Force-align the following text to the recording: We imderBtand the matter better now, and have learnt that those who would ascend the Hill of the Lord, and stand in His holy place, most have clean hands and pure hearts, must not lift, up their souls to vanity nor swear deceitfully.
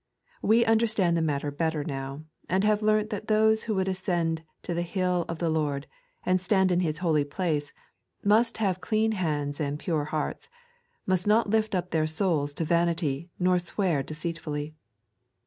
We 0.41 0.65
imderBtand 0.65 1.13
the 1.13 1.21
matter 1.21 1.51
better 1.51 1.83
now, 1.83 2.23
and 2.49 2.63
have 2.63 2.81
learnt 2.81 3.11
that 3.11 3.27
those 3.27 3.65
who 3.69 3.75
would 3.75 3.87
ascend 3.87 4.41
the 4.63 4.81
Hill 4.81 5.25
of 5.29 5.37
the 5.37 5.47
Lord, 5.51 5.85
and 6.25 6.41
stand 6.41 6.71
in 6.71 6.79
His 6.79 6.97
holy 7.05 7.23
place, 7.23 7.71
most 8.25 8.57
have 8.57 8.81
clean 8.81 9.11
hands 9.11 9.59
and 9.59 9.77
pure 9.77 10.05
hearts, 10.05 10.49
must 11.05 11.27
not 11.27 11.51
lift, 11.51 11.75
up 11.75 11.91
their 11.91 12.07
souls 12.07 12.55
to 12.55 12.65
vanity 12.65 13.29
nor 13.37 13.59
swear 13.59 14.01
deceitfully. 14.01 14.73